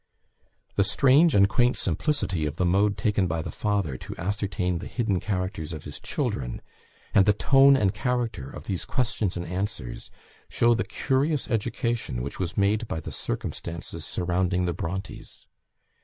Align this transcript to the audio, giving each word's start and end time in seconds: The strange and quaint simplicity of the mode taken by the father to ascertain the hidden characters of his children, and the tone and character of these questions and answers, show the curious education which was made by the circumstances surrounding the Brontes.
The 0.77 0.83
strange 0.83 1.35
and 1.35 1.47
quaint 1.47 1.77
simplicity 1.77 2.47
of 2.47 2.55
the 2.55 2.65
mode 2.65 2.97
taken 2.97 3.27
by 3.27 3.43
the 3.43 3.51
father 3.51 3.97
to 3.97 4.17
ascertain 4.17 4.79
the 4.79 4.87
hidden 4.87 5.19
characters 5.19 5.73
of 5.73 5.83
his 5.83 5.99
children, 5.99 6.59
and 7.13 7.27
the 7.27 7.33
tone 7.37 7.75
and 7.77 7.93
character 7.93 8.49
of 8.49 8.63
these 8.65 8.83
questions 8.83 9.37
and 9.37 9.45
answers, 9.45 10.09
show 10.49 10.73
the 10.73 10.83
curious 10.85 11.51
education 11.51 12.23
which 12.23 12.39
was 12.39 12.57
made 12.57 12.87
by 12.87 12.99
the 12.99 13.11
circumstances 13.11 14.03
surrounding 14.03 14.65
the 14.65 14.73
Brontes. 14.73 15.45